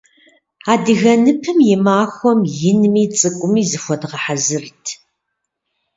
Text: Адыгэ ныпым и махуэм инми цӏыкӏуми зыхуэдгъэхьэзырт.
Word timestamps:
Адыгэ 0.71 1.13
ныпым 1.23 1.57
и 1.73 1.77
махуэм 1.85 2.39
инми 2.69 3.03
цӏыкӏуми 3.17 3.63
зыхуэдгъэхьэзырт. 3.69 4.85